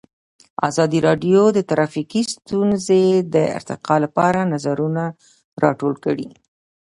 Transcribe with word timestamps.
ازادي 0.69 0.99
راډیو 1.07 1.41
د 1.53 1.59
ټرافیکي 1.69 2.21
ستونزې 2.35 3.03
د 3.33 3.35
ارتقا 3.57 3.95
لپاره 4.05 4.49
نظرونه 4.53 5.03
راټول 5.63 5.93
کړي. 6.05 6.27